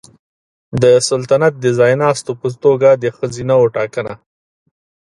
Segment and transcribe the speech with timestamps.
[0.81, 4.13] د سلطنت د ځایناستو په توګه د ښځینه وو ټاکنه